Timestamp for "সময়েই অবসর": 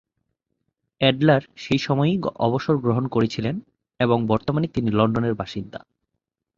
1.77-2.77